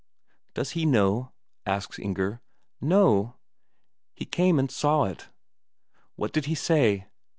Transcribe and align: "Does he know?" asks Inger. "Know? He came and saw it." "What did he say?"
"Does 0.55 0.71
he 0.71 0.83
know?" 0.83 1.31
asks 1.63 1.99
Inger. 1.99 2.41
"Know? 2.81 3.35
He 4.15 4.25
came 4.25 4.57
and 4.57 4.71
saw 4.71 5.03
it." 5.03 5.29
"What 6.15 6.33
did 6.33 6.45
he 6.45 6.55
say?" 6.55 7.05